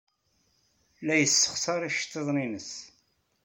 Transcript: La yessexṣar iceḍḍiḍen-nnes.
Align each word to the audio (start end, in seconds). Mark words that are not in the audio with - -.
La 1.05 1.15
yessexṣar 1.17 1.81
iceḍḍiḍen-nnes. 1.83 2.71